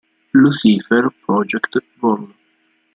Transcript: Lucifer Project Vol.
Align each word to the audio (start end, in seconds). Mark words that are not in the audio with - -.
Lucifer 0.33 1.05
Project 1.23 1.75
Vol. 1.99 2.23